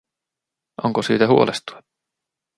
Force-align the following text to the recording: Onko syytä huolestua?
Onko 0.83 1.01
syytä 1.03 1.27
huolestua? 1.27 1.83